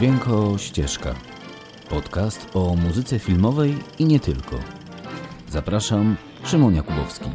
Dźwięko 0.00 0.58
Ścieżka. 0.58 1.14
Podcast 1.88 2.46
o 2.54 2.76
muzyce 2.76 3.18
filmowej 3.18 3.78
i 3.98 4.04
nie 4.04 4.20
tylko. 4.20 4.58
Zapraszam, 5.48 6.16
Szymon 6.44 6.74
Jakubowski. 6.74 7.30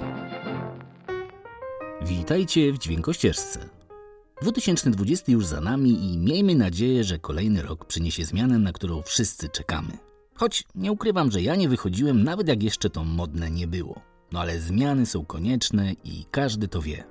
Witajcie 2.02 2.72
w 2.74 2.78
Dźwięko 2.78 3.14
Ścieżce. 3.14 3.70
2020 4.42 5.32
już 5.32 5.46
za 5.46 5.62
nami 5.62 6.14
i 6.14 6.18
miejmy 6.18 6.56
nadzieję, 6.56 7.04
że 7.04 7.20
kolejny 7.20 7.62
rok 7.62 7.86
przyniesie 7.86 8.26
zmianę, 8.26 8.60
na 8.60 8.72
którą 8.72 9.02
wszyscy 9.02 9.50
czekamy. 9.50 9.98
Choć 10.36 10.64
nie 10.76 10.92
ukrywam, 10.92 11.32
że 11.32 11.42
ja 11.42 11.56
nie 11.56 11.70
wychodziłem 11.70 12.24
nawet 12.24 12.48
jak 12.48 12.64
jeszcze 12.64 12.90
to 12.90 13.04
modne 13.04 13.52
nie 13.52 13.68
było. 13.68 14.02
No 14.32 14.40
ale 14.40 14.60
zmiany 14.60 15.06
są 15.06 15.26
konieczne 15.26 15.94
i 16.04 16.26
każdy 16.32 16.68
to 16.68 16.82
wie. 16.82 17.04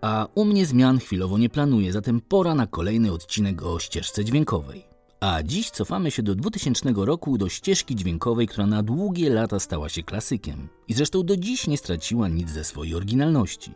A 0.00 0.26
u 0.34 0.44
mnie 0.44 0.66
zmian 0.66 0.98
chwilowo 0.98 1.38
nie 1.38 1.48
planuję, 1.48 1.92
zatem 1.92 2.20
pora 2.20 2.54
na 2.54 2.66
kolejny 2.66 3.12
odcinek 3.12 3.62
o 3.62 3.78
ścieżce 3.78 4.24
dźwiękowej. 4.24 4.95
A 5.20 5.42
dziś 5.42 5.70
cofamy 5.70 6.10
się 6.10 6.22
do 6.22 6.34
2000 6.34 6.92
roku 6.96 7.38
do 7.38 7.48
ścieżki 7.48 7.96
dźwiękowej, 7.96 8.46
która 8.46 8.66
na 8.66 8.82
długie 8.82 9.30
lata 9.30 9.60
stała 9.60 9.88
się 9.88 10.02
klasykiem 10.02 10.68
i 10.88 10.94
zresztą 10.94 11.22
do 11.22 11.36
dziś 11.36 11.66
nie 11.66 11.78
straciła 11.78 12.28
nic 12.28 12.50
ze 12.50 12.64
swojej 12.64 12.94
oryginalności. 12.94 13.74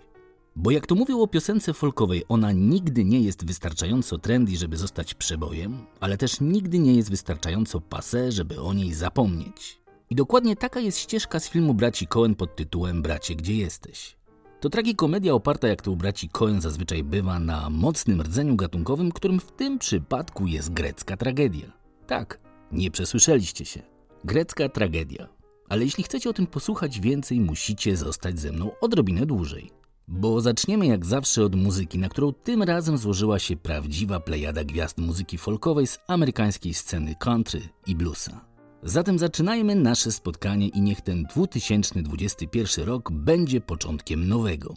Bo 0.56 0.70
jak 0.70 0.86
to 0.86 0.94
mówią 0.94 1.20
o 1.20 1.26
piosence 1.26 1.74
folkowej, 1.74 2.24
ona 2.28 2.52
nigdy 2.52 3.04
nie 3.04 3.20
jest 3.20 3.46
wystarczająco 3.46 4.18
trendy, 4.18 4.56
żeby 4.56 4.76
zostać 4.76 5.14
przebojem, 5.14 5.86
ale 6.00 6.16
też 6.16 6.40
nigdy 6.40 6.78
nie 6.78 6.94
jest 6.94 7.10
wystarczająco 7.10 7.78
passé, 7.78 8.30
żeby 8.30 8.60
o 8.60 8.74
niej 8.74 8.94
zapomnieć. 8.94 9.80
I 10.10 10.14
dokładnie 10.14 10.56
taka 10.56 10.80
jest 10.80 10.98
ścieżka 10.98 11.40
z 11.40 11.48
filmu 11.48 11.74
braci 11.74 12.06
Cohen 12.06 12.34
pod 12.34 12.56
tytułem 12.56 13.02
Bracie, 13.02 13.34
gdzie 13.34 13.54
jesteś? 13.54 14.19
To 14.60 14.70
tragikomedia 14.70 15.34
oparta, 15.34 15.68
jak 15.68 15.82
to 15.82 15.90
u 15.90 15.96
braci 15.96 16.28
Cohen 16.28 16.60
zazwyczaj 16.60 17.04
bywa, 17.04 17.38
na 17.38 17.70
mocnym 17.70 18.22
rdzeniu 18.22 18.56
gatunkowym, 18.56 19.12
którym 19.12 19.40
w 19.40 19.52
tym 19.52 19.78
przypadku 19.78 20.46
jest 20.46 20.72
grecka 20.72 21.16
tragedia. 21.16 21.72
Tak, 22.06 22.40
nie 22.72 22.90
przesłyszeliście 22.90 23.64
się. 23.64 23.82
Grecka 24.24 24.68
tragedia. 24.68 25.28
Ale 25.68 25.84
jeśli 25.84 26.04
chcecie 26.04 26.30
o 26.30 26.32
tym 26.32 26.46
posłuchać 26.46 27.00
więcej, 27.00 27.40
musicie 27.40 27.96
zostać 27.96 28.40
ze 28.40 28.52
mną 28.52 28.70
odrobinę 28.80 29.26
dłużej. 29.26 29.70
Bo 30.08 30.40
zaczniemy 30.40 30.86
jak 30.86 31.06
zawsze 31.06 31.44
od 31.44 31.54
muzyki, 31.54 31.98
na 31.98 32.08
którą 32.08 32.32
tym 32.32 32.62
razem 32.62 32.98
złożyła 32.98 33.38
się 33.38 33.56
prawdziwa 33.56 34.20
plejada 34.20 34.64
gwiazd 34.64 34.98
muzyki 34.98 35.38
folkowej 35.38 35.86
z 35.86 35.98
amerykańskiej 36.08 36.74
sceny 36.74 37.14
country 37.14 37.60
i 37.86 37.94
bluesa. 37.96 38.49
Zatem 38.82 39.18
zaczynajmy 39.18 39.74
nasze 39.74 40.12
spotkanie 40.12 40.68
i 40.68 40.80
niech 40.80 41.00
ten 41.00 41.24
2021 41.24 42.86
rok 42.86 43.10
będzie 43.12 43.60
początkiem 43.60 44.28
nowego. 44.28 44.74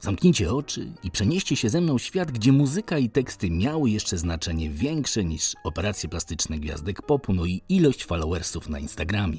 Zamknijcie 0.00 0.52
oczy 0.52 0.92
i 1.02 1.10
przenieście 1.10 1.56
się 1.56 1.68
ze 1.68 1.80
mną 1.80 1.98
w 1.98 2.02
świat, 2.02 2.30
gdzie 2.30 2.52
muzyka 2.52 2.98
i 2.98 3.10
teksty 3.10 3.50
miały 3.50 3.90
jeszcze 3.90 4.18
znaczenie 4.18 4.70
większe 4.70 5.24
niż 5.24 5.54
operacje 5.64 6.08
plastyczne 6.08 6.58
gwiazdek 6.58 7.02
popu, 7.02 7.32
no 7.32 7.46
i 7.46 7.62
ilość 7.68 8.04
followersów 8.04 8.68
na 8.68 8.78
Instagramie. 8.78 9.38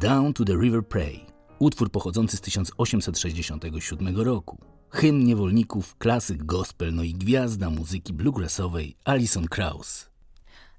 Down 0.00 0.32
to 0.32 0.44
the 0.44 0.52
River 0.52 0.86
Pray, 0.86 1.20
utwór 1.58 1.90
pochodzący 1.90 2.36
z 2.36 2.40
1867 2.40 4.20
roku. 4.20 4.58
Hymn 4.90 5.24
niewolników, 5.24 5.96
klasyk 5.96 6.44
gospel, 6.44 6.94
no 6.94 7.02
i 7.02 7.14
gwiazda 7.14 7.70
muzyki 7.70 8.12
bluegrassowej 8.12 8.96
Alison 9.04 9.48
Krauss. 9.48 10.10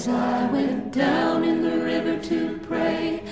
As 0.00 0.08
I 0.08 0.50
went 0.50 0.92
down 0.92 1.44
in 1.44 1.60
the 1.60 1.76
river 1.84 2.16
to 2.28 2.58
pray, 2.60 3.22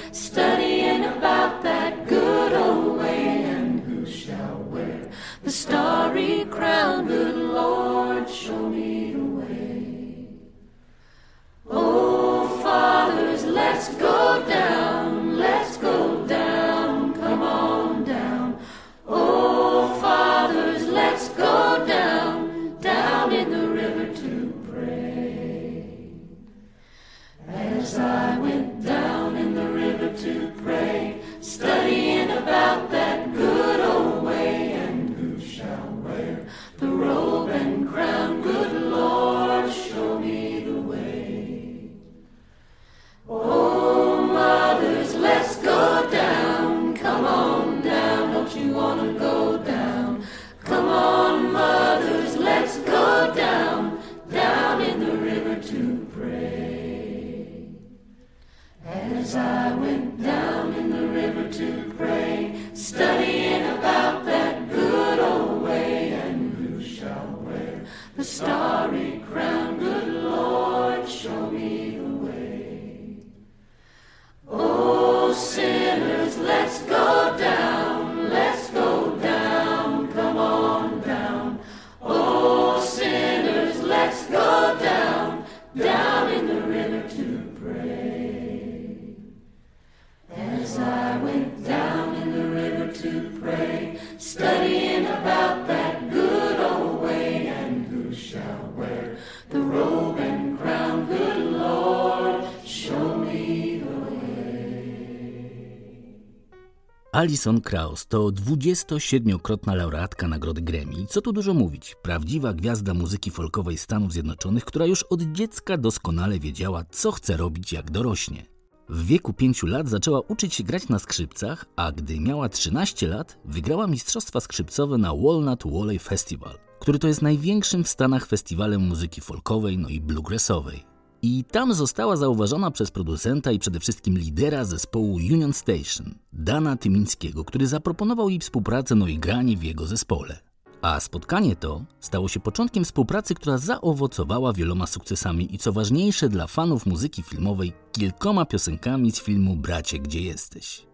Alison 107.19 107.61
Krauss 107.61 108.07
to 108.07 108.19
27-krotna 108.29 109.75
laureatka 109.75 110.29
Nagrody 110.29 110.61
Grammy. 110.61 111.07
Co 111.09 111.21
tu 111.21 111.33
dużo 111.33 111.55
mówić, 111.55 111.97
prawdziwa 112.03 112.53
gwiazda 112.53 112.95
muzyki 112.95 113.31
folkowej 113.31 113.79
Stanów 113.79 114.13
Zjednoczonych, 114.13 114.65
która 114.65 114.87
już 114.87 115.03
od 115.03 115.23
dziecka 115.23 115.77
doskonale 115.77 116.39
wiedziała, 116.39 116.85
co 116.91 117.13
chce 117.13 117.37
robić 117.37 117.73
jak 117.73 117.91
dorośnie. 117.91 118.47
W 118.89 119.07
wieku 119.07 119.33
5 119.33 119.63
lat 119.63 119.89
zaczęła 119.89 120.21
uczyć 120.21 120.55
się 120.55 120.65
grać 120.65 120.89
na 120.89 120.99
skrzypcach, 120.99 121.65
a 121.77 121.93
gdy 121.93 122.21
miała 122.21 122.49
13 122.49 123.09
lat, 123.09 123.39
wygrała 123.45 123.87
mistrzostwa 123.87 124.41
skrzypcowe 124.41 124.99
na 124.99 125.15
Walnut 125.15 125.63
Valley 125.67 125.99
Festival, 125.99 126.59
który 126.81 126.99
to 126.99 127.09
jest 127.09 127.23
największym 127.23 127.85
w 127.85 127.89
Stanach 127.89 128.27
festiwalem 128.27 128.81
muzyki 128.81 129.21
folkowej, 129.21 129.79
no 129.79 129.89
i 129.89 130.01
bluegrassowej. 130.01 130.88
I 131.23 131.45
tam 131.45 131.75
została 131.75 132.17
zauważona 132.17 132.71
przez 132.71 132.91
producenta 132.91 133.53
i 133.53 133.59
przede 133.59 133.81
wszystkim 133.81 134.19
lidera 134.19 134.65
zespołu 134.65 135.15
Union 135.15 135.53
Station, 135.53 136.15
Dana 136.33 136.77
Tymińskiego, 136.77 137.45
który 137.45 137.67
zaproponował 137.67 138.29
jej 138.29 138.39
współpracę, 138.39 138.95
no 138.95 139.07
i 139.07 139.19
granie 139.19 139.57
w 139.57 139.63
jego 139.63 139.87
zespole. 139.87 140.39
A 140.83 141.01
spotkanie 141.01 141.57
to 141.57 141.85
stało 142.01 142.29
się 142.29 142.41
początkiem 142.41 142.85
współpracy, 142.85 143.35
która 143.35 143.59
zaowocowała 143.59 144.53
wieloma 144.53 144.87
sukcesami 144.87 145.55
i 145.55 145.59
co 145.59 145.73
ważniejsze 145.73 146.29
dla 146.29 146.47
fanów 146.47 146.87
muzyki 146.87 147.23
filmowej, 147.23 147.73
kilkoma 147.93 148.45
piosenkami 148.45 149.13
z 149.13 149.21
filmu 149.21 149.57
Bracie, 149.57 149.99
gdzie 149.99 150.21
jesteś. 150.21 150.87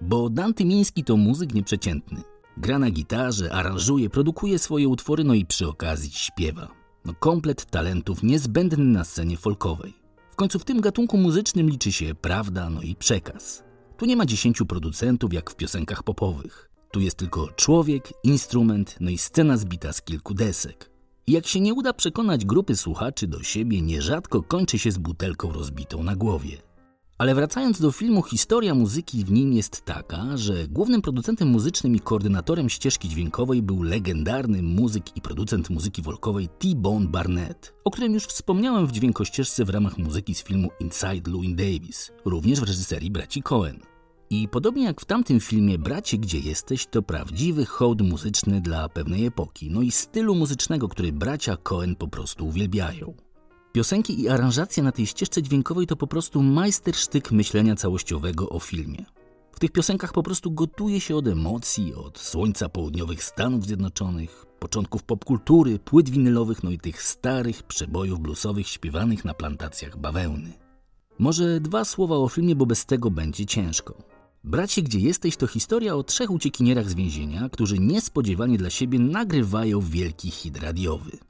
Bo 0.00 0.30
Dan 0.30 0.54
Tymiński 0.54 1.04
to 1.04 1.16
muzyk 1.16 1.54
nieprzeciętny. 1.54 2.22
Gra 2.56 2.78
na 2.78 2.90
gitarze, 2.90 3.52
aranżuje, 3.52 4.10
produkuje 4.10 4.58
swoje 4.58 4.88
utwory, 4.88 5.24
no 5.24 5.34
i 5.34 5.46
przy 5.46 5.68
okazji 5.68 6.10
śpiewa. 6.10 6.77
No 7.04 7.14
komplet 7.14 7.64
talentów 7.64 8.22
niezbędny 8.22 8.84
na 8.84 9.04
scenie 9.04 9.36
folkowej. 9.36 9.94
W 10.30 10.36
końcu 10.36 10.58
w 10.58 10.64
tym 10.64 10.80
gatunku 10.80 11.16
muzycznym 11.16 11.70
liczy 11.70 11.92
się 11.92 12.14
prawda, 12.14 12.70
no 12.70 12.82
i 12.82 12.96
przekaz. 12.96 13.62
Tu 13.96 14.06
nie 14.06 14.16
ma 14.16 14.26
dziesięciu 14.26 14.66
producentów 14.66 15.32
jak 15.32 15.50
w 15.50 15.56
piosenkach 15.56 16.02
popowych. 16.02 16.70
Tu 16.92 17.00
jest 17.00 17.16
tylko 17.16 17.48
człowiek, 17.48 18.12
instrument, 18.24 18.96
no 19.00 19.10
i 19.10 19.18
scena 19.18 19.56
zbita 19.56 19.92
z 19.92 20.02
kilku 20.02 20.34
desek. 20.34 20.90
I 21.26 21.32
jak 21.32 21.46
się 21.46 21.60
nie 21.60 21.74
uda 21.74 21.92
przekonać 21.92 22.44
grupy 22.44 22.76
słuchaczy 22.76 23.26
do 23.26 23.42
siebie, 23.42 23.82
nierzadko 23.82 24.42
kończy 24.42 24.78
się 24.78 24.92
z 24.92 24.98
butelką 24.98 25.52
rozbitą 25.52 26.02
na 26.02 26.16
głowie. 26.16 26.67
Ale 27.18 27.34
wracając 27.34 27.80
do 27.80 27.92
filmu, 27.92 28.22
historia 28.22 28.74
muzyki 28.74 29.24
w 29.24 29.30
nim 29.30 29.52
jest 29.52 29.84
taka, 29.84 30.36
że 30.36 30.68
głównym 30.68 31.02
producentem 31.02 31.48
muzycznym 31.48 31.96
i 31.96 32.00
koordynatorem 32.00 32.68
ścieżki 32.68 33.08
dźwiękowej 33.08 33.62
był 33.62 33.82
legendarny 33.82 34.62
muzyk 34.62 35.16
i 35.16 35.20
producent 35.20 35.70
muzyki 35.70 36.02
wolkowej 36.02 36.48
T-Bone 36.48 37.06
Barnett, 37.06 37.74
o 37.84 37.90
którym 37.90 38.14
już 38.14 38.24
wspomniałem 38.24 38.86
w 38.86 38.92
dźwiękościeżce 38.92 39.64
w 39.64 39.70
ramach 39.70 39.98
muzyki 39.98 40.34
z 40.34 40.42
filmu 40.42 40.68
Inside 40.80 41.30
Louis 41.30 41.54
Davis, 41.54 42.12
również 42.24 42.60
w 42.60 42.62
reżyserii 42.62 43.10
braci 43.10 43.42
Cohen. 43.42 43.80
I 44.30 44.48
podobnie 44.48 44.84
jak 44.84 45.00
w 45.00 45.04
tamtym 45.04 45.40
filmie 45.40 45.78
Bracie, 45.78 46.18
gdzie 46.18 46.38
jesteś, 46.38 46.86
to 46.86 47.02
prawdziwy 47.02 47.66
hołd 47.66 48.02
muzyczny 48.02 48.60
dla 48.60 48.88
pewnej 48.88 49.26
epoki, 49.26 49.70
no 49.70 49.82
i 49.82 49.90
stylu 49.90 50.34
muzycznego, 50.34 50.88
który 50.88 51.12
bracia 51.12 51.56
Cohen 51.56 51.96
po 51.96 52.08
prostu 52.08 52.46
uwielbiają. 52.46 53.27
Piosenki 53.78 54.20
i 54.20 54.28
aranżacje 54.28 54.82
na 54.82 54.92
tej 54.92 55.06
ścieżce 55.06 55.42
dźwiękowej 55.42 55.86
to 55.86 55.96
po 55.96 56.06
prostu 56.06 56.42
majstersztyk 56.42 57.32
myślenia 57.32 57.76
całościowego 57.76 58.48
o 58.48 58.60
filmie. 58.60 59.04
W 59.52 59.60
tych 59.60 59.70
piosenkach 59.70 60.12
po 60.12 60.22
prostu 60.22 60.50
gotuje 60.50 61.00
się 61.00 61.16
od 61.16 61.28
emocji, 61.28 61.94
od 61.94 62.18
słońca 62.18 62.68
południowych 62.68 63.24
Stanów 63.24 63.66
Zjednoczonych, 63.66 64.46
początków 64.58 65.02
popkultury, 65.02 65.78
płyt 65.78 66.10
winylowych, 66.10 66.62
no 66.62 66.70
i 66.70 66.78
tych 66.78 67.02
starych 67.02 67.62
przebojów 67.62 68.20
bluesowych 68.20 68.68
śpiewanych 68.68 69.24
na 69.24 69.34
plantacjach 69.34 69.96
bawełny. 69.96 70.52
Może 71.18 71.60
dwa 71.60 71.84
słowa 71.84 72.16
o 72.16 72.28
filmie, 72.28 72.56
bo 72.56 72.66
bez 72.66 72.86
tego 72.86 73.10
będzie 73.10 73.46
ciężko. 73.46 73.94
Bracie, 74.44 74.82
gdzie 74.82 74.98
jesteś 74.98 75.36
to 75.36 75.46
historia 75.46 75.94
o 75.94 76.02
trzech 76.02 76.30
uciekinierach 76.30 76.90
z 76.90 76.94
więzienia, 76.94 77.48
którzy 77.48 77.78
niespodziewanie 77.78 78.58
dla 78.58 78.70
siebie 78.70 78.98
nagrywają 78.98 79.80
wielki 79.80 80.30
hit 80.30 80.62
radiowy. 80.62 81.27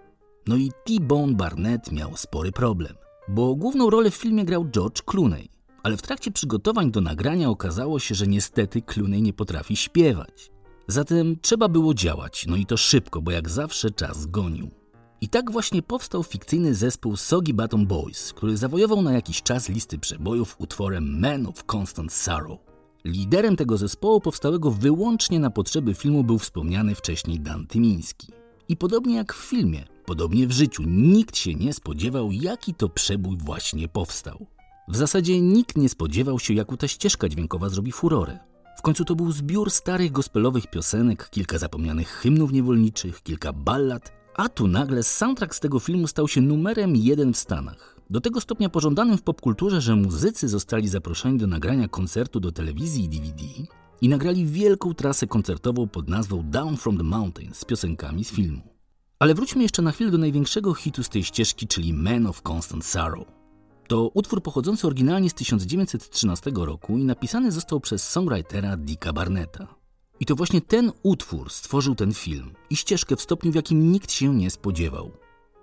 No 0.49 0.57
i 0.57 0.71
T-Bone 0.85 1.35
Barnett 1.35 1.93
miał 1.93 2.17
spory 2.17 2.53
problem, 2.53 2.95
bo 3.29 3.55
główną 3.55 3.91
rolę 3.91 4.11
w 4.11 4.15
filmie 4.15 4.45
grał 4.45 4.65
George 4.65 5.03
Clooney, 5.03 5.49
ale 5.83 5.97
w 5.97 6.03
trakcie 6.03 6.31
przygotowań 6.31 6.91
do 6.91 7.01
nagrania 7.01 7.51
okazało 7.51 7.99
się, 7.99 8.15
że 8.15 8.27
niestety 8.27 8.83
Clooney 8.83 9.23
nie 9.23 9.33
potrafi 9.33 9.77
śpiewać. 9.77 10.51
Zatem 10.87 11.37
trzeba 11.43 11.69
było 11.69 11.95
działać, 11.95 12.47
no 12.47 12.57
i 12.57 12.67
to 12.67 12.77
szybko, 12.77 13.23
bo 13.23 13.31
jak 13.31 13.49
zawsze 13.49 13.91
czas 13.91 14.27
gonił. 14.27 14.71
I 15.21 15.29
tak 15.29 15.51
właśnie 15.53 15.83
powstał 15.83 16.23
fikcyjny 16.23 16.75
zespół 16.75 17.17
Soggy 17.17 17.55
Bottom 17.55 17.87
Boys, 17.87 18.33
który 18.33 18.57
zawojował 18.57 19.03
na 19.03 19.13
jakiś 19.13 19.43
czas 19.43 19.69
listy 19.69 19.99
przebojów 19.99 20.57
utworem 20.59 21.21
Man 21.21 21.47
of 21.47 21.65
Constant 21.75 22.13
Sorrow. 22.13 22.59
Liderem 23.05 23.57
tego 23.57 23.77
zespołu 23.77 24.21
powstałego 24.21 24.71
wyłącznie 24.71 25.41
na 25.41 25.51
potrzeby 25.51 25.95
filmu 25.95 26.25
był 26.25 26.39
wspomniany 26.39 26.95
wcześniej 26.95 27.41
Dan 27.41 27.67
Tymiński. 27.67 28.33
I 28.69 28.77
podobnie 28.77 29.17
jak 29.17 29.35
w 29.35 29.49
filmie, 29.49 29.85
podobnie 30.09 30.47
w 30.47 30.53
życiu, 30.53 30.83
nikt 30.87 31.37
się 31.37 31.55
nie 31.55 31.73
spodziewał, 31.73 32.33
jaki 32.33 32.75
to 32.75 32.89
przebój 32.89 33.37
właśnie 33.37 33.89
powstał. 33.89 34.47
W 34.89 34.97
zasadzie 34.97 35.41
nikt 35.41 35.77
nie 35.77 35.89
spodziewał 35.89 36.39
się, 36.39 36.55
jaką 36.55 36.77
ta 36.77 36.89
ścieżka 36.89 37.29
dźwiękowa 37.29 37.69
zrobi 37.69 37.93
furorę. 37.93 38.39
W 38.79 38.83
końcu 38.83 39.05
to 39.05 39.15
był 39.15 39.33
zbiór 39.33 39.71
starych 39.71 40.13
gospelowych 40.13 40.67
piosenek, 40.67 41.31
kilka 41.31 41.59
zapomnianych 41.59 42.09
hymnów 42.09 42.53
niewolniczych, 42.53 43.23
kilka 43.23 43.53
ballad, 43.53 44.13
a 44.37 44.49
tu 44.49 44.67
nagle 44.67 45.03
soundtrack 45.03 45.55
z 45.55 45.61
tego 45.61 45.79
filmu 45.79 46.07
stał 46.07 46.29
się 46.29 46.41
numerem 46.41 46.97
jeden 46.97 47.33
w 47.33 47.39
Stanach. 47.39 48.01
Do 48.11 48.21
tego 48.21 48.41
stopnia 48.41 48.69
pożądanym 48.69 49.19
w 49.19 49.23
popkulturze, 49.23 49.81
że 49.81 49.97
muzycy 49.97 50.49
zostali 50.49 50.89
zaproszeni 50.89 51.39
do 51.39 51.47
nagrania 51.47 51.89
koncertu 51.89 52.41
do 52.41 52.53
telewizji 52.53 53.05
i 53.05 53.09
DVD 53.09 53.45
i 54.01 54.09
nagrali 54.09 54.47
wielką 54.47 54.95
trasę 54.95 55.27
koncertową 55.27 55.89
pod 55.89 56.09
nazwą 56.09 56.43
Down 56.51 56.77
from 56.77 56.97
the 56.97 57.05
Mountains 57.05 57.59
z 57.59 57.65
piosenkami 57.65 58.25
z 58.25 58.31
filmu. 58.31 58.78
Ale 59.19 59.35
wróćmy 59.35 59.63
jeszcze 59.63 59.83
na 59.83 59.93
chwilę 59.93 60.11
do 60.11 60.19
największego 60.19 60.75
hitu 60.75 61.03
z 61.03 61.09
tej 61.09 61.25
ścieżki, 61.25 61.67
czyli 61.67 61.93
Man 61.93 62.27
of 62.27 62.43
Constant 62.49 62.85
Sorrow. 62.85 63.25
To 63.89 64.11
utwór 64.15 64.43
pochodzący 64.43 64.87
oryginalnie 64.87 65.31
z 65.31 65.35
1913 65.35 66.53
roku 66.55 66.99
i 66.99 67.05
napisany 67.05 67.53
został 67.53 67.81
przez 67.81 68.09
songwritera 68.09 68.77
Dicka 68.77 69.13
Barnetta. 69.13 69.75
I 70.21 70.27
to 70.27 70.35
właśnie 70.35 70.61
ten 70.61 70.93
utwór 71.03 71.51
stworzył 71.51 71.95
ten 71.95 72.15
film 72.15 72.51
i 72.71 72.77
ścieżkę 72.77 73.17
w 73.17 73.23
stopniu, 73.23 73.53
w 73.53 73.55
jakim 73.55 73.93
nikt 73.93 74.13
się 74.13 74.35
nie 74.35 74.51
spodziewał. 74.51 75.11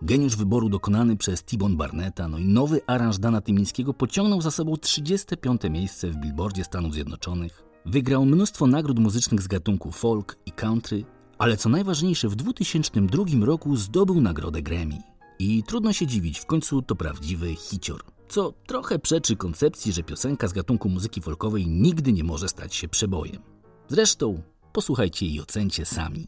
Geniusz 0.02 0.36
wyboru 0.36 0.70
dokonany 0.70 1.18
przez 1.18 1.44
Tibon 1.44 1.78
Barnetta, 1.78 2.28
no 2.28 2.38
i 2.38 2.46
nowy 2.46 2.82
aranż 2.88 3.18
Dana 3.18 3.42
Tymińskiego 3.42 3.94
pociągnął 3.94 4.42
za 4.42 4.52
sobą 4.52 4.78
35. 4.78 5.62
miejsce 5.70 6.12
w 6.12 6.16
Billboardzie 6.16 6.64
Stanów 6.64 6.94
Zjednoczonych. 6.94 7.64
Wygrał 7.86 8.26
mnóstwo 8.26 8.68
nagród 8.68 9.00
muzycznych 9.00 9.42
z 9.42 9.48
gatunku 9.48 9.92
folk 9.92 10.38
i 10.46 10.52
country, 10.52 11.06
ale 11.38 11.58
co 11.58 11.70
najważniejsze 11.70 12.30
w 12.30 12.36
2002 12.36 13.24
roku 13.42 13.76
zdobył 13.76 14.22
nagrodę 14.22 14.62
Grammy. 14.62 14.98
I 15.40 15.64
trudno 15.64 15.94
się 15.94 16.08
dziwić, 16.08 16.40
w 16.40 16.46
końcu 16.46 16.82
to 16.82 16.96
prawdziwy 16.96 17.56
hicior. 17.56 18.04
Co 18.30 18.54
trochę 18.68 19.00
przeczy 19.00 19.36
koncepcji, 19.36 19.94
że 19.94 20.04
piosenka 20.04 20.48
z 20.48 20.54
gatunku 20.54 20.90
muzyki 20.90 21.22
folkowej 21.22 21.68
nigdy 21.68 22.14
nie 22.14 22.24
może 22.24 22.50
stać 22.50 22.76
się 22.76 22.88
przebojem. 22.88 23.42
Zresztą 23.88 24.42
posłuchajcie 24.74 25.26
i 25.26 25.42
ocencie 25.42 25.86
sami. 25.86 26.28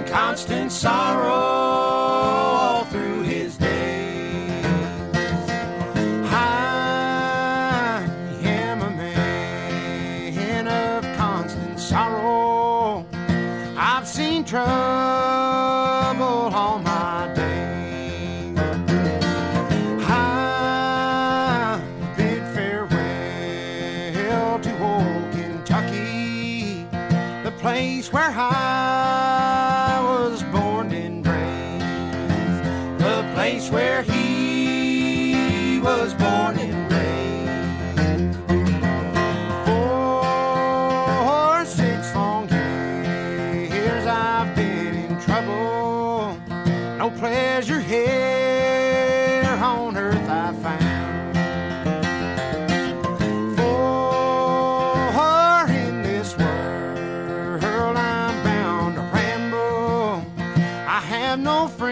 in 0.00 0.04
constant 0.04 0.72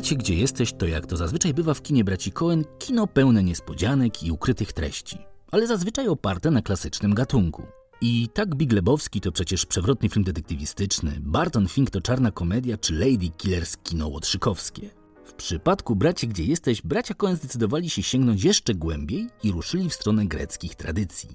Bracie, 0.00 0.16
gdzie 0.16 0.34
jesteś, 0.34 0.72
to 0.72 0.86
jak 0.86 1.06
to 1.06 1.16
zazwyczaj 1.16 1.54
bywa 1.54 1.74
w 1.74 1.82
kinie 1.82 2.04
braci 2.04 2.32
Coen, 2.32 2.64
kino 2.78 3.06
pełne 3.06 3.42
niespodzianek 3.42 4.22
i 4.22 4.30
ukrytych 4.30 4.72
treści, 4.72 5.18
ale 5.50 5.66
zazwyczaj 5.66 6.08
oparte 6.08 6.50
na 6.50 6.62
klasycznym 6.62 7.14
gatunku. 7.14 7.62
I 8.00 8.28
tak 8.34 8.54
Big 8.54 8.72
Lebowski 8.72 9.20
to 9.20 9.32
przecież 9.32 9.66
przewrotny 9.66 10.08
film 10.08 10.24
detektywistyczny, 10.24 11.18
Barton 11.20 11.68
Fink 11.68 11.90
to 11.90 12.00
czarna 12.00 12.30
komedia, 12.30 12.78
czy 12.78 12.94
Lady 12.94 13.28
Killers 13.36 13.76
kino 13.76 14.08
łotrzykowskie. 14.08 14.90
W 15.24 15.32
przypadku 15.32 15.96
Bracie, 15.96 16.26
gdzie 16.26 16.44
jesteś, 16.44 16.82
bracia 16.82 17.14
Coen 17.14 17.36
zdecydowali 17.36 17.90
się 17.90 18.02
sięgnąć 18.02 18.44
jeszcze 18.44 18.74
głębiej 18.74 19.26
i 19.42 19.52
ruszyli 19.52 19.90
w 19.90 19.94
stronę 19.94 20.26
greckich 20.26 20.74
tradycji. 20.74 21.28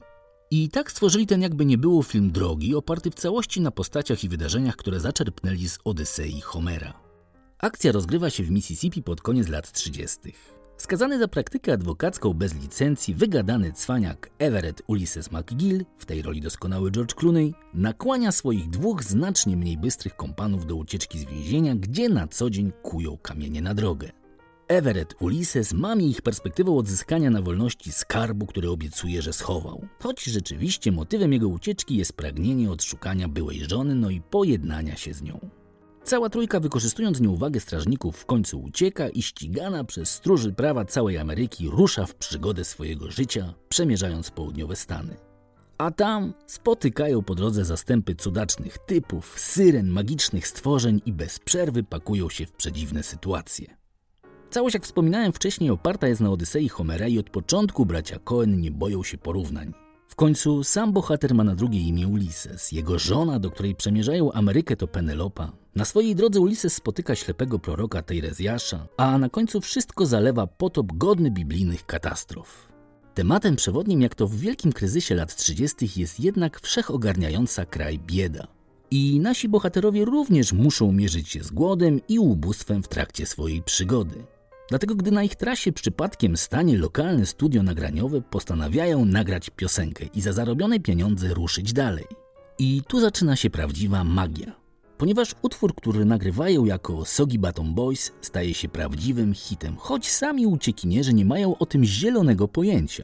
I 0.52 0.70
tak 0.70 0.92
stworzyli 0.92 1.28
ten 1.28 1.42
jakby 1.42 1.66
nie 1.66 1.78
było 1.78 2.04
film 2.04 2.32
drogi, 2.32 2.76
oparty 2.76 3.12
w 3.12 3.16
całości 3.16 3.62
na 3.62 3.72
postaciach 3.72 4.24
i 4.24 4.30
wydarzeniach, 4.30 4.76
które 4.76 5.00
zaczerpnęli 5.00 5.70
z 5.70 5.80
Odysei 5.84 6.42
Homera. 6.42 7.05
Akcja 7.60 7.92
rozgrywa 7.92 8.30
się 8.30 8.44
w 8.44 8.52
Mississippi 8.52 9.04
pod 9.04 9.22
koniec 9.22 9.48
lat 9.48 9.72
30. 9.72 10.20
Skazany 10.78 11.20
za 11.20 11.28
praktykę 11.28 11.74
adwokacką 11.74 12.34
bez 12.34 12.56
licencji, 12.56 13.16
wygadany 13.16 13.72
cwaniak 13.72 14.30
Everett 14.40 14.82
Ulysses 14.88 15.32
McGill, 15.32 15.86
w 15.98 16.06
tej 16.06 16.22
roli 16.22 16.42
doskonały 16.42 16.92
George 16.92 17.14
Clooney, 17.14 17.54
nakłania 17.74 18.32
swoich 18.32 18.70
dwóch 18.70 19.04
znacznie 19.04 19.58
mniej 19.58 19.78
bystrych 19.78 20.16
kompanów 20.16 20.66
do 20.66 20.76
ucieczki 20.76 21.20
z 21.20 21.26
więzienia, 21.26 21.76
gdzie 21.76 22.10
na 22.10 22.28
co 22.28 22.50
dzień 22.50 22.72
kują 22.84 23.18
kamienie 23.18 23.62
na 23.62 23.74
drogę. 23.74 24.12
Everett 24.68 25.16
Ulysses 25.20 25.74
mami 25.74 26.10
ich 26.10 26.22
perspektywą 26.22 26.78
odzyskania 26.78 27.30
na 27.30 27.42
wolności 27.42 27.92
skarbu, 27.92 28.46
który 28.46 28.70
obiecuje, 28.70 29.22
że 29.22 29.34
schował. 29.34 29.88
Choć 30.00 30.24
rzeczywiście 30.24 30.92
motywem 30.92 31.34
jego 31.34 31.48
ucieczki 31.48 31.96
jest 31.96 32.14
pragnienie 32.14 32.72
odszukania 32.72 33.28
byłej 33.28 33.66
żony, 33.70 33.96
no 33.96 34.10
i 34.10 34.22
pojednania 34.22 34.96
się 34.96 35.14
z 35.14 35.22
nią. 35.22 35.50
Cała 36.06 36.30
trójka, 36.30 36.60
wykorzystując 36.60 37.22
nieuwagę 37.22 37.60
strażników, 37.60 38.18
w 38.18 38.26
końcu 38.26 38.62
ucieka 38.62 39.10
i 39.10 39.22
ścigana 39.22 39.84
przez 39.84 40.10
stróży 40.10 40.54
prawa 40.54 40.86
całej 40.86 41.18
Ameryki 41.18 41.70
rusza 41.70 42.06
w 42.06 42.16
przygodę 42.16 42.66
swojego 42.66 43.12
życia, 43.12 43.54
przemierzając 43.70 44.32
południowe 44.32 44.76
Stany. 44.76 45.16
A 45.78 45.92
tam 45.92 46.34
spotykają 46.48 47.24
po 47.24 47.36
drodze 47.36 47.66
zastępy 47.66 48.16
cudacznych 48.16 48.78
typów, 48.78 49.40
syren, 49.40 49.88
magicznych 49.88 50.48
stworzeń 50.48 51.02
i 51.06 51.14
bez 51.14 51.40
przerwy 51.40 51.84
pakują 51.84 52.30
się 52.30 52.46
w 52.46 52.52
przedziwne 52.52 53.04
sytuacje. 53.04 53.78
Całość, 54.50 54.74
jak 54.74 54.84
wspominałem 54.84 55.34
wcześniej, 55.34 55.70
oparta 55.70 56.08
jest 56.08 56.22
na 56.22 56.32
Odysei 56.32 56.70
Homera 56.70 57.08
i 57.08 57.20
od 57.20 57.30
początku 57.30 57.86
bracia 57.86 58.20
Coen 58.20 58.62
nie 58.62 58.72
boją 58.72 59.04
się 59.04 59.18
porównań. 59.18 59.74
W 60.08 60.16
końcu 60.16 60.64
sam 60.64 60.94
bohater 60.94 61.36
ma 61.36 61.44
na 61.44 61.56
drugie 61.56 61.80
imię 61.80 62.08
Ulises. 62.08 62.72
Jego 62.72 63.00
żona, 63.00 63.40
do 63.40 63.52
której 63.52 63.76
przemierzają 63.76 64.32
Amerykę, 64.32 64.76
to 64.76 64.88
Penelopa. 64.88 65.65
Na 65.76 65.86
swojej 65.86 66.16
drodze 66.16 66.40
Ulises 66.40 66.74
spotyka 66.74 67.16
ślepego 67.16 67.60
proroka 67.60 68.02
Tejrezjasza, 68.02 68.88
a 68.98 69.18
na 69.18 69.30
końcu 69.30 69.62
wszystko 69.62 70.06
zalewa 70.06 70.48
potop 70.48 70.94
godny 70.94 71.32
biblijnych 71.32 71.86
katastrof. 71.86 72.68
Tematem 73.14 73.56
przewodnim, 73.56 74.02
jak 74.02 74.16
to 74.16 74.28
w 74.28 74.36
wielkim 74.36 74.74
kryzysie 74.74 75.16
lat 75.16 75.36
30., 75.36 76.02
jest 76.02 76.20
jednak 76.20 76.60
wszechogarniająca 76.62 77.66
kraj 77.66 78.00
bieda. 78.00 78.48
I 78.92 79.20
nasi 79.20 79.50
bohaterowie 79.50 80.06
również 80.06 80.54
muszą 80.54 80.92
mierzyć 80.92 81.30
się 81.30 81.44
z 81.44 81.52
głodem 81.52 82.02
i 82.08 82.20
ubóstwem 82.20 82.84
w 82.84 82.88
trakcie 82.88 83.26
swojej 83.26 83.64
przygody. 83.64 84.26
Dlatego, 84.70 84.96
gdy 84.96 85.12
na 85.12 85.24
ich 85.24 85.36
trasie 85.36 85.72
przypadkiem 85.72 86.38
stanie 86.38 86.78
lokalne 86.78 87.26
studio 87.26 87.64
nagraniowe, 87.64 88.22
postanawiają 88.22 89.06
nagrać 89.06 89.50
piosenkę 89.50 90.06
i 90.06 90.22
za 90.22 90.34
zarobione 90.34 90.80
pieniądze 90.80 91.34
ruszyć 91.34 91.74
dalej. 91.74 92.06
I 92.60 92.82
tu 92.88 93.00
zaczyna 93.00 93.36
się 93.36 93.50
prawdziwa 93.50 94.04
magia. 94.04 94.65
Ponieważ 94.98 95.36
utwór, 95.42 95.76
który 95.76 96.06
nagrywają 96.06 96.66
jako 96.66 97.06
Soggy 97.06 97.40
Baton 97.40 97.74
Boys, 97.74 98.12
staje 98.22 98.54
się 98.54 98.70
prawdziwym 98.70 99.34
hitem, 99.34 99.76
choć 99.78 100.10
sami 100.10 100.48
uciekinierzy 100.48 101.14
nie 101.14 101.26
mają 101.26 101.58
o 101.58 101.66
tym 101.66 101.86
zielonego 101.86 102.48
pojęcia. 102.48 103.04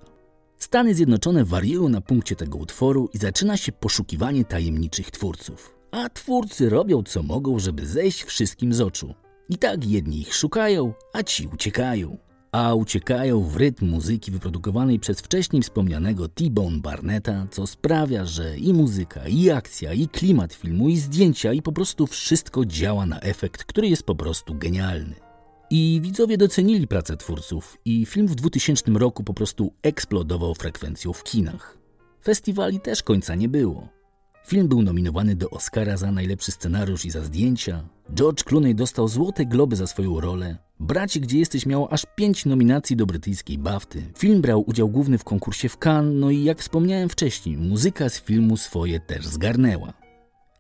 Stany 0.57 0.95
Zjednoczone 0.95 1.45
wariują 1.45 1.89
na 1.89 2.01
punkcie 2.01 2.35
tego 2.35 2.57
utworu 2.57 3.09
i 3.13 3.17
zaczyna 3.17 3.57
się 3.57 3.71
poszukiwanie 3.71 4.45
tajemniczych 4.45 5.11
twórców. 5.11 5.75
A 5.91 6.09
twórcy 6.09 6.69
robią 6.69 7.03
co 7.03 7.23
mogą, 7.23 7.59
żeby 7.59 7.87
zejść 7.87 8.23
wszystkim 8.23 8.73
z 8.73 8.81
oczu. 8.81 9.13
I 9.49 9.57
tak 9.57 9.85
jedni 9.85 10.19
ich 10.19 10.35
szukają, 10.35 10.93
a 11.13 11.23
ci 11.23 11.47
uciekają. 11.47 12.17
A 12.51 12.75
uciekają 12.75 13.41
w 13.43 13.55
rytm 13.55 13.89
muzyki 13.89 14.31
wyprodukowanej 14.31 14.99
przez 14.99 15.21
wcześniej 15.21 15.61
wspomnianego 15.61 16.27
T-Bone 16.27 16.79
Barnetta, 16.79 17.47
co 17.51 17.67
sprawia, 17.67 18.25
że 18.25 18.57
i 18.57 18.73
muzyka, 18.73 19.27
i 19.27 19.49
akcja, 19.49 19.93
i 19.93 20.07
klimat 20.07 20.53
filmu, 20.53 20.89
i 20.89 20.97
zdjęcia, 20.97 21.53
i 21.53 21.61
po 21.61 21.71
prostu 21.71 22.07
wszystko 22.07 22.65
działa 22.65 23.05
na 23.05 23.19
efekt, 23.19 23.63
który 23.63 23.87
jest 23.87 24.03
po 24.03 24.15
prostu 24.15 24.55
genialny. 24.55 25.15
I 25.69 25.99
widzowie 26.03 26.37
docenili 26.37 26.87
pracę 26.87 27.17
twórców 27.17 27.77
i 27.85 28.05
film 28.05 28.27
w 28.27 28.35
2000 28.35 28.91
roku 28.91 29.23
po 29.23 29.33
prostu 29.33 29.73
eksplodował 29.83 30.55
frekwencją 30.55 31.13
w 31.13 31.23
kinach. 31.23 31.77
Festiwali 32.23 32.79
też 32.79 33.03
końca 33.03 33.35
nie 33.35 33.49
było. 33.49 33.87
Film 34.47 34.67
był 34.67 34.81
nominowany 34.81 35.35
do 35.35 35.49
Oscara 35.49 35.97
za 35.97 36.11
najlepszy 36.11 36.51
scenariusz 36.51 37.05
i 37.05 37.11
za 37.11 37.23
zdjęcia. 37.23 37.87
George 38.13 38.43
Clooney 38.43 38.75
dostał 38.75 39.07
Złote 39.07 39.45
Globy 39.45 39.75
za 39.75 39.87
swoją 39.87 40.19
rolę. 40.19 40.57
Bracie, 40.81 41.19
gdzie 41.19 41.39
jesteś 41.39 41.65
miało 41.65 41.93
aż 41.93 42.05
pięć 42.15 42.45
nominacji 42.45 42.95
do 42.95 43.05
brytyjskiej 43.05 43.57
Bafty. 43.57 44.01
Film 44.17 44.41
brał 44.41 44.63
udział 44.69 44.89
główny 44.89 45.17
w 45.17 45.23
konkursie 45.23 45.69
w 45.69 45.77
Cannes, 45.85 46.15
no 46.19 46.29
i 46.29 46.43
jak 46.43 46.59
wspomniałem 46.59 47.09
wcześniej, 47.09 47.57
muzyka 47.57 48.09
z 48.09 48.21
filmu 48.21 48.57
swoje 48.57 48.99
też 48.99 49.27
zgarnęła. 49.27 49.93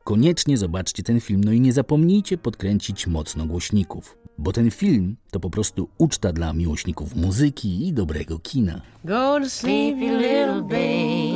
Koniecznie 0.03 0.57
zobaczcie 0.57 1.03
ten 1.03 1.19
film, 1.19 1.43
no 1.43 1.51
i 1.51 1.59
nie 1.59 1.73
zapomnijcie 1.73 2.37
podkręcić 2.37 3.07
mocno 3.07 3.45
głośników, 3.45 4.17
bo 4.37 4.51
ten 4.51 4.71
film 4.71 5.15
to 5.31 5.39
po 5.39 5.49
prostu 5.49 5.89
uczta 5.97 6.33
dla 6.33 6.53
miłośników 6.53 7.15
muzyki 7.15 7.87
i 7.87 7.93
dobrego 7.93 8.39
kina. 8.39 8.81
Go 9.05 9.39
to 9.39 9.49
sleep, 9.49 9.97
you 9.97 10.17
little 10.17 10.61
babe. 10.61 11.31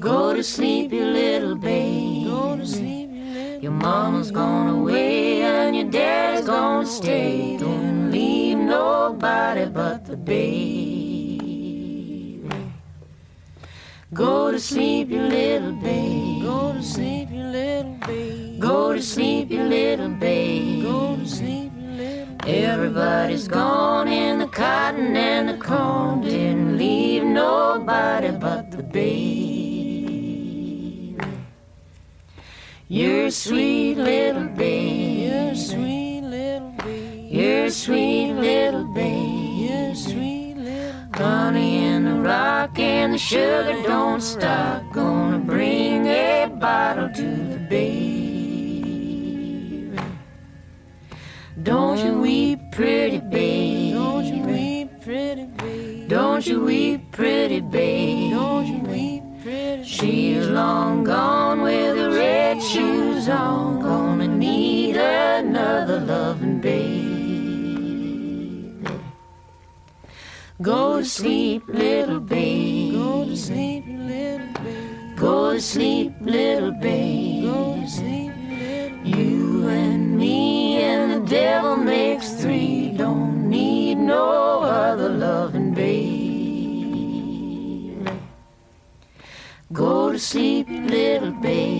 Go 0.00 0.34
to 0.34 0.42
sleep, 0.42 0.92
you 0.92 1.04
little 1.12 1.56
babe. 1.56 2.29
Your 3.60 3.72
mama's 3.72 4.30
gone 4.30 4.70
away 4.70 5.42
and 5.42 5.76
your 5.76 5.90
dad's 5.90 6.46
gonna 6.46 6.86
stay. 6.86 7.58
Don't 7.58 8.10
leave 8.10 8.56
nobody 8.56 9.66
but 9.66 10.06
the 10.06 10.16
baby. 10.16 11.60
Go 14.14 14.50
to 14.50 14.58
sleep, 14.58 15.10
you 15.10 15.20
little 15.20 15.72
babe. 15.72 16.42
Go 16.42 16.72
to 16.72 16.82
sleep, 16.82 17.28
you 17.30 17.44
little 17.44 17.98
babe. 18.06 18.60
Go 18.60 18.94
to 18.94 19.02
sleep, 19.02 19.50
you 19.50 19.62
little 19.62 20.08
babe. 20.08 20.82
Go 20.82 21.16
to 21.16 21.26
sleep, 21.28 21.70
you 21.76 21.90
little 21.90 22.36
babe. 22.38 22.46
Everybody's 22.46 23.46
gone 23.46 24.08
in 24.08 24.38
the 24.38 24.48
cotton 24.48 25.14
and 25.14 25.50
the 25.50 25.58
corn. 25.58 26.22
Didn't 26.22 26.78
leave 26.78 27.24
nobody 27.24 28.30
but 28.30 28.70
the 28.70 28.82
babe. 28.82 29.59
You're 32.92 33.26
a 33.26 33.30
sweet 33.30 33.98
little 33.98 34.48
babe. 34.48 35.30
You're 35.30 35.52
a 35.52 35.56
sweet 35.56 36.22
little 36.22 36.74
babe. 36.84 37.30
You're 37.30 37.66
a 37.66 37.70
sweet 37.70 38.32
little 38.32 38.82
babe. 38.82 39.60
You're 39.60 39.90
a 39.90 39.94
sweet 39.94 40.56
little 40.56 41.06
Honey 41.14 41.84
in 41.84 42.04
the 42.04 42.16
rock 42.16 42.76
and 42.80 43.14
the 43.14 43.18
sugar 43.18 43.80
don't 43.84 44.20
stop. 44.20 44.82
Gonna 44.92 45.38
bring 45.38 46.08
a 46.08 46.48
bottle 46.58 47.08
to 47.10 47.22
the 47.22 47.58
baby. 47.70 47.92
Don't 51.62 52.04
you 52.04 52.20
weep, 52.20 52.58
pretty 52.72 53.20
baby. 53.20 53.92
Don't 53.92 54.24
you 54.24 54.42
weep, 54.42 55.00
pretty 55.00 55.44
baby. 55.44 56.06
Don't 56.08 56.44
you 56.44 56.64
weep, 56.64 57.12
pretty 57.12 57.60
babe. 57.60 58.32
Don't 58.32 58.66
you 58.66 58.80
weep, 58.80 59.22
pretty 59.44 59.84
She's 59.84 60.48
long 60.48 61.04
gone 61.04 61.39
shoes 62.70 63.28
on. 63.28 63.80
Gonna 63.80 64.28
need 64.28 64.96
another 64.96 65.98
loving 65.98 66.60
baby. 66.60 67.10
Go 70.62 70.98
to 71.00 71.04
sleep, 71.04 71.62
little 71.66 72.20
baby. 72.20 72.92
Go 72.92 73.24
to 73.24 73.36
sleep, 73.36 73.84
little 73.88 74.52
baby. 74.62 75.16
Go 75.16 75.52
to 75.54 75.60
sleep, 75.60 76.12
little 76.20 76.72
baby. 76.72 77.42
Go 77.42 77.74
to 77.80 77.88
sleep, 77.88 78.32
little 78.48 78.98
You 79.18 79.68
and 79.68 80.16
me 80.16 80.76
and 80.76 81.10
the 81.14 81.22
devil 81.28 81.76
makes 81.76 82.30
three. 82.40 82.92
Don't 82.96 83.48
need 83.50 83.96
no 83.96 84.60
other 84.62 85.08
loving 85.08 85.74
baby. 85.74 86.10
Go 89.72 90.12
to 90.12 90.18
sleep, 90.18 90.68
little 90.68 91.32
babe. 91.32 91.79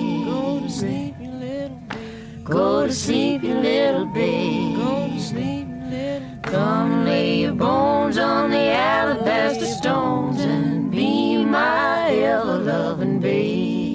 Go 2.50 2.86
to 2.86 2.92
sleep, 2.92 3.42
you 3.44 3.54
little 3.54 4.06
babe. 4.06 4.76
Go 4.76 5.08
to 5.14 5.20
sleep, 5.20 5.68
little 5.90 6.38
Come 6.42 7.04
lay 7.04 7.42
your 7.42 7.54
bones 7.54 8.18
on 8.18 8.50
the 8.50 8.74
alabaster 8.74 9.66
stones 9.66 10.40
and 10.40 10.90
be 10.90 11.44
my 11.44 12.10
ever 12.10 12.58
loving 12.58 13.20
baby. 13.20 13.90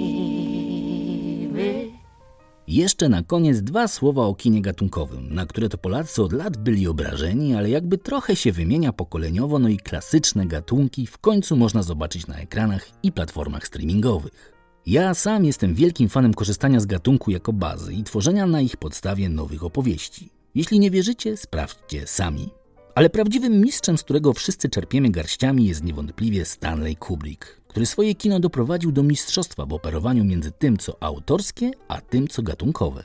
Jeszcze 2.68 3.08
na 3.08 3.22
koniec 3.22 3.60
dwa 3.60 3.88
słowa 3.88 4.26
o 4.26 4.34
kinie 4.34 4.62
gatunkowym, 4.62 5.34
na 5.34 5.46
które 5.46 5.68
to 5.68 5.78
Polacy 5.78 6.22
od 6.22 6.32
lat 6.32 6.56
byli 6.56 6.88
obrażeni, 6.88 7.54
ale 7.54 7.70
jakby 7.70 7.98
trochę 7.98 8.36
się 8.36 8.52
wymienia 8.52 8.92
pokoleniowo, 8.92 9.58
no 9.58 9.68
i 9.68 9.76
klasyczne 9.76 10.46
gatunki 10.46 11.06
w 11.06 11.18
końcu 11.18 11.56
można 11.56 11.82
zobaczyć 11.82 12.26
na 12.26 12.36
ekranach 12.36 12.88
i 13.02 13.12
platformach 13.12 13.66
streamingowych. 13.66 14.55
Ja 14.86 15.14
sam 15.14 15.44
jestem 15.44 15.74
wielkim 15.74 16.08
fanem 16.08 16.34
korzystania 16.34 16.80
z 16.80 16.86
gatunku 16.86 17.30
jako 17.30 17.52
bazy 17.52 17.94
i 17.94 18.04
tworzenia 18.04 18.46
na 18.46 18.60
ich 18.60 18.76
podstawie 18.76 19.28
nowych 19.28 19.64
opowieści. 19.64 20.30
Jeśli 20.54 20.78
nie 20.78 20.90
wierzycie, 20.90 21.36
sprawdźcie 21.36 22.06
sami. 22.06 22.48
Ale 22.94 23.10
prawdziwym 23.10 23.60
mistrzem, 23.60 23.98
z 23.98 24.02
którego 24.02 24.32
wszyscy 24.32 24.68
czerpiemy 24.68 25.10
garściami, 25.10 25.66
jest 25.66 25.84
niewątpliwie 25.84 26.44
Stanley 26.44 26.96
Kubrick, 26.96 27.60
który 27.68 27.86
swoje 27.86 28.14
kino 28.14 28.40
doprowadził 28.40 28.92
do 28.92 29.02
mistrzostwa 29.02 29.66
w 29.66 29.72
operowaniu 29.72 30.24
między 30.24 30.50
tym, 30.50 30.76
co 30.76 31.02
autorskie, 31.02 31.70
a 31.88 32.00
tym, 32.00 32.28
co 32.28 32.42
gatunkowe. 32.42 33.04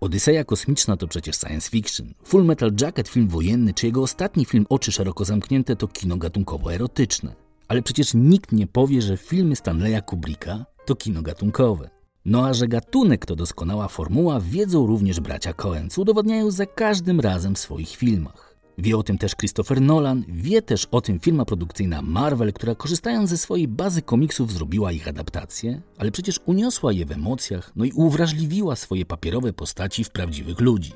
Odyseja 0.00 0.44
kosmiczna 0.44 0.96
to 0.96 1.08
przecież 1.08 1.36
science 1.36 1.70
fiction, 1.70 2.14
Full 2.24 2.44
Metal 2.44 2.72
Jacket 2.80 3.08
film 3.08 3.28
wojenny, 3.28 3.74
czy 3.74 3.86
jego 3.86 4.02
ostatni 4.02 4.44
film 4.44 4.66
Oczy 4.68 4.92
szeroko 4.92 5.24
zamknięte 5.24 5.76
to 5.76 5.88
kino 5.88 6.16
gatunkowo-erotyczne. 6.16 7.34
Ale 7.68 7.82
przecież 7.82 8.14
nikt 8.14 8.52
nie 8.52 8.66
powie, 8.66 9.02
że 9.02 9.16
filmy 9.16 9.56
Stanleya 9.56 10.02
Kubricka 10.06 10.64
to 10.86 10.94
kino 10.94 11.22
gatunkowe. 11.22 11.90
No 12.24 12.46
a 12.46 12.54
że 12.54 12.68
gatunek 12.68 13.26
to 13.26 13.36
doskonała 13.36 13.88
formuła, 13.88 14.40
wiedzą 14.40 14.86
również 14.86 15.20
bracia 15.20 15.52
Coen, 15.52 15.90
co 15.90 16.02
udowadniają 16.02 16.50
za 16.50 16.66
każdym 16.66 17.20
razem 17.20 17.54
w 17.54 17.58
swoich 17.58 17.88
filmach. 17.88 18.56
Wie 18.78 18.96
o 18.96 19.02
tym 19.02 19.18
też 19.18 19.36
Christopher 19.36 19.80
Nolan, 19.80 20.24
wie 20.28 20.62
też 20.62 20.86
o 20.90 21.00
tym 21.00 21.20
firma 21.20 21.44
produkcyjna 21.44 22.02
Marvel, 22.02 22.52
która 22.52 22.74
korzystając 22.74 23.30
ze 23.30 23.38
swojej 23.38 23.68
bazy 23.68 24.02
komiksów 24.02 24.52
zrobiła 24.52 24.92
ich 24.92 25.08
adaptację, 25.08 25.80
ale 25.98 26.10
przecież 26.10 26.40
uniosła 26.46 26.92
je 26.92 27.06
w 27.06 27.12
emocjach, 27.12 27.72
no 27.76 27.84
i 27.84 27.92
uwrażliwiła 27.92 28.76
swoje 28.76 29.06
papierowe 29.06 29.52
postaci 29.52 30.04
w 30.04 30.10
prawdziwych 30.10 30.60
ludzi. 30.60 30.92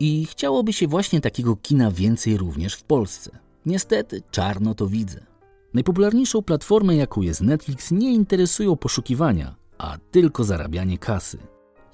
I 0.00 0.26
chciałoby 0.26 0.72
się 0.72 0.86
właśnie 0.86 1.20
takiego 1.20 1.56
kina 1.56 1.90
więcej 1.90 2.36
również 2.36 2.74
w 2.74 2.82
Polsce. 2.82 3.38
Niestety, 3.66 4.22
czarno 4.30 4.74
to 4.74 4.86
widzę. 4.86 5.29
Najpopularniejszą 5.74 6.42
platformę, 6.42 6.96
jaką 6.96 7.22
jest 7.22 7.40
Netflix, 7.40 7.90
nie 7.90 8.12
interesują 8.14 8.76
poszukiwania, 8.76 9.54
a 9.78 9.98
tylko 10.10 10.44
zarabianie 10.44 10.98
kasy. 10.98 11.38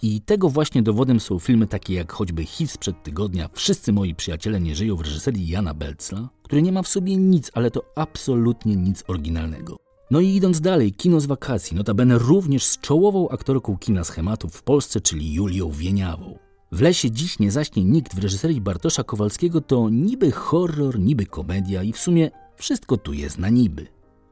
I 0.03 0.21
tego 0.21 0.49
właśnie 0.49 0.83
dowodem 0.83 1.21
są 1.21 1.39
filmy 1.39 1.67
takie 1.67 1.95
jak 1.95 2.13
choćby 2.13 2.45
Hit 2.45 2.71
sprzed 2.71 3.03
tygodnia 3.03 3.49
Wszyscy 3.53 3.93
moi 3.93 4.15
przyjaciele 4.15 4.61
nie 4.61 4.75
żyją 4.75 4.97
w 4.97 5.01
reżyserii 5.01 5.49
Jana 5.49 5.75
Belcla, 5.75 6.29
który 6.43 6.63
nie 6.63 6.73
ma 6.73 6.83
w 6.83 6.89
sobie 6.89 7.17
nic, 7.17 7.51
ale 7.55 7.71
to 7.71 7.83
absolutnie 7.97 8.77
nic 8.77 9.05
oryginalnego. 9.09 9.77
No 10.11 10.21
i 10.21 10.29
idąc 10.29 10.61
dalej, 10.61 10.93
kino 10.93 11.21
z 11.21 11.27
wakacji, 11.27 11.77
notabene 11.77 12.19
również 12.19 12.65
z 12.65 12.81
czołową 12.81 13.29
aktorką 13.29 13.77
kina 13.77 14.05
schematów 14.05 14.55
w 14.55 14.63
Polsce, 14.63 15.01
czyli 15.01 15.35
Julią 15.35 15.71
Wieniawą. 15.71 16.39
W 16.73 16.81
lesie 16.81 17.11
dziś 17.11 17.39
nie 17.39 17.51
zaśnie 17.51 17.85
nikt 17.85 18.15
w 18.15 18.23
reżyserii 18.23 18.61
Bartosza 18.61 19.05
Kowalskiego 19.05 19.61
to 19.61 19.91
niby 19.91 20.33
horror, 20.33 20.99
niby 20.99 21.27
komedia 21.27 21.83
i 21.83 21.93
w 21.93 21.99
sumie 21.99 22.31
wszystko 22.57 22.97
tu 22.97 23.13
jest 23.13 23.39
na 23.39 23.49
niby. 23.49 23.87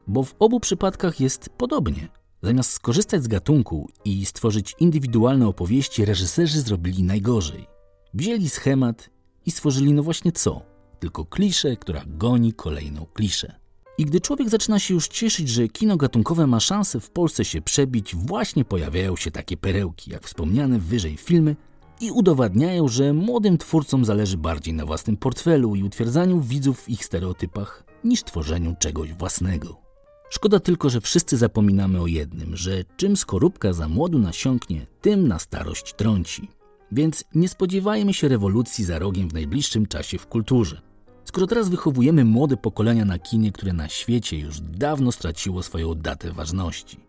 Bo 0.07 0.23
w 0.23 0.35
obu 0.39 0.59
przypadkach 0.59 1.19
jest 1.19 1.49
podobnie. 1.49 2.07
Zamiast 2.41 2.71
skorzystać 2.71 3.23
z 3.23 3.27
gatunku 3.27 3.89
i 4.05 4.25
stworzyć 4.25 4.75
indywidualne 4.79 5.47
opowieści, 5.47 6.05
reżyserzy 6.05 6.61
zrobili 6.61 7.03
najgorzej. 7.03 7.67
Wzięli 8.13 8.49
schemat 8.49 9.09
i 9.45 9.51
stworzyli 9.51 9.93
no 9.93 10.03
właśnie 10.03 10.31
co? 10.31 10.61
Tylko 10.99 11.25
kliszę, 11.25 11.75
która 11.75 12.03
goni 12.07 12.53
kolejną 12.53 13.05
kliszę. 13.05 13.55
I 13.97 14.05
gdy 14.05 14.21
człowiek 14.21 14.49
zaczyna 14.49 14.79
się 14.79 14.93
już 14.93 15.07
cieszyć, 15.07 15.49
że 15.49 15.67
kino 15.67 15.97
gatunkowe 15.97 16.47
ma 16.47 16.59
szansę 16.59 16.99
w 16.99 17.09
Polsce 17.09 17.45
się 17.45 17.61
przebić, 17.61 18.15
właśnie 18.15 18.65
pojawiają 18.65 19.15
się 19.15 19.31
takie 19.31 19.57
perełki, 19.57 20.11
jak 20.11 20.23
wspomniane 20.23 20.79
wyżej 20.79 21.17
filmy, 21.17 21.55
i 22.01 22.11
udowadniają, 22.11 22.87
że 22.87 23.13
młodym 23.13 23.57
twórcom 23.57 24.05
zależy 24.05 24.37
bardziej 24.37 24.73
na 24.73 24.85
własnym 24.85 25.17
portfelu 25.17 25.75
i 25.75 25.83
utwierdzaniu 25.83 26.41
widzów 26.41 26.81
w 26.81 26.89
ich 26.89 27.05
stereotypach, 27.05 27.83
niż 28.05 28.23
tworzeniu 28.23 28.75
czegoś 28.79 29.13
własnego. 29.13 29.85
Szkoda 30.29 30.59
tylko, 30.59 30.89
że 30.89 31.01
wszyscy 31.01 31.37
zapominamy 31.37 32.01
o 32.01 32.07
jednym, 32.07 32.55
że 32.55 32.83
czym 32.97 33.17
skorupka 33.17 33.73
za 33.73 33.87
młodu 33.87 34.19
nasiąknie, 34.19 34.87
tym 35.01 35.27
na 35.27 35.39
starość 35.39 35.93
trąci. 35.93 36.47
Więc 36.91 37.23
nie 37.35 37.49
spodziewajmy 37.49 38.13
się 38.13 38.27
rewolucji 38.27 38.85
za 38.85 38.99
rogiem 38.99 39.29
w 39.29 39.33
najbliższym 39.33 39.85
czasie 39.85 40.17
w 40.17 40.27
kulturze. 40.27 40.81
Skoro 41.25 41.47
teraz 41.47 41.69
wychowujemy 41.69 42.25
młode 42.25 42.57
pokolenia 42.57 43.05
na 43.05 43.19
kinie, 43.19 43.51
które 43.51 43.73
na 43.73 43.89
świecie 43.89 44.37
już 44.37 44.59
dawno 44.61 45.11
straciło 45.11 45.63
swoją 45.63 45.93
datę 45.93 46.31
ważności. 46.31 46.99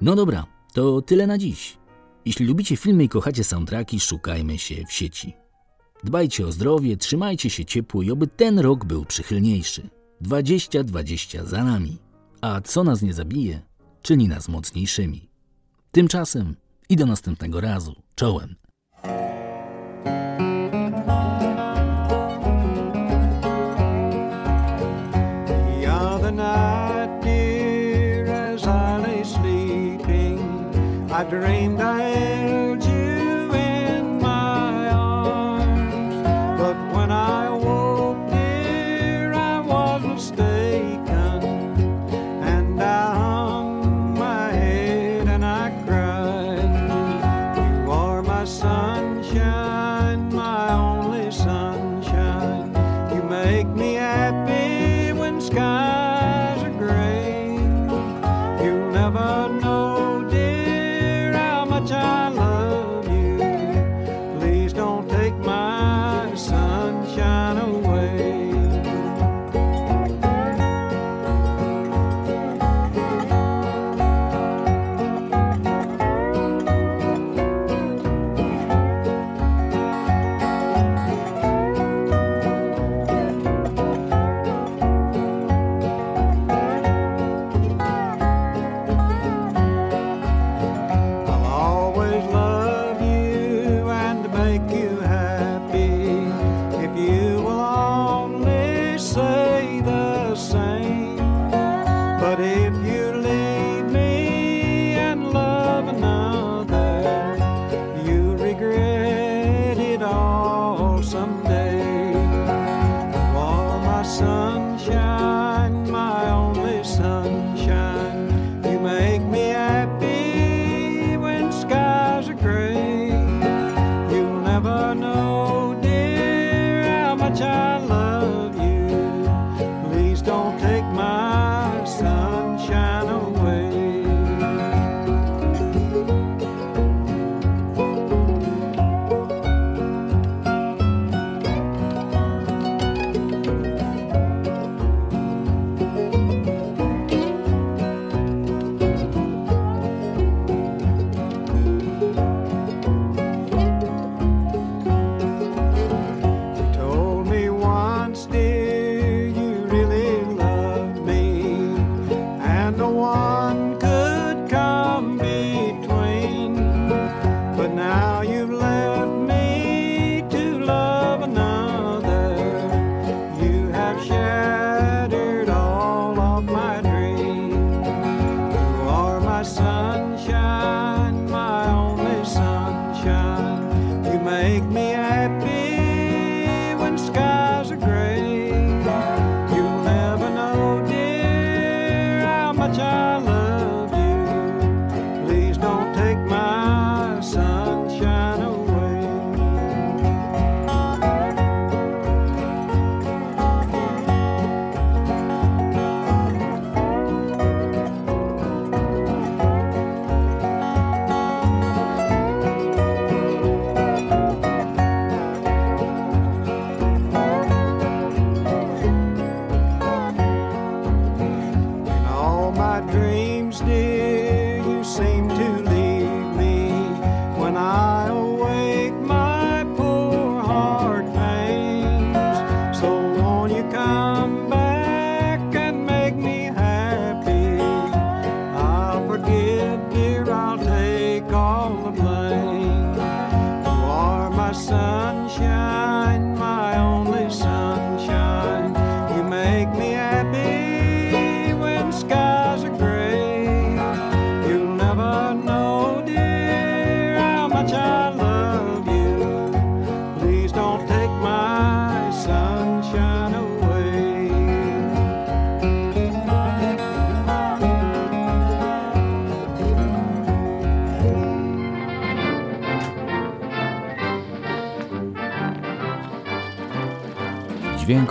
No 0.00 0.14
dobra, 0.14 0.46
to 0.72 1.02
tyle 1.02 1.26
na 1.26 1.38
dziś. 1.38 1.78
Jeśli 2.24 2.46
lubicie 2.46 2.76
filmy 2.76 3.04
i 3.04 3.08
kochacie 3.08 3.44
soundtracki, 3.44 4.00
szukajmy 4.00 4.58
się 4.58 4.84
w 4.88 4.92
sieci. 4.92 5.32
Dbajcie 6.04 6.46
o 6.46 6.52
zdrowie, 6.52 6.96
trzymajcie 6.96 7.50
się 7.50 7.64
ciepło 7.64 8.02
i 8.02 8.10
oby 8.10 8.26
ten 8.26 8.58
rok 8.58 8.84
był 8.84 9.04
przychylniejszy. 9.04 9.88
2020 10.22 11.44
za 11.46 11.64
nami 11.64 11.98
a 12.42 12.60
co 12.60 12.84
nas 12.84 13.02
nie 13.02 13.14
zabije, 13.14 13.62
czyni 14.02 14.28
nas 14.28 14.48
mocniejszymi. 14.48 15.28
Tymczasem 15.92 16.56
i 16.88 16.96
do 16.96 17.06
następnego 17.06 17.60
razu. 17.60 17.94
Czołem. 18.14 18.54
I 31.22 31.24
dreamed 31.30 31.61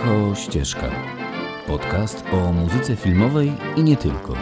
Dźwięko 0.02 0.34
Ścieżka. 0.34 0.90
Podcast 1.66 2.24
o 2.32 2.52
muzyce 2.52 2.96
filmowej 2.96 3.52
i 3.76 3.82
nie 3.82 3.96
tylko. 3.96 4.34